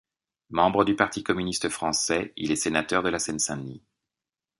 [0.49, 3.83] Membre du Parti communiste français, il est sénateur de la Seine-Saint-Denis.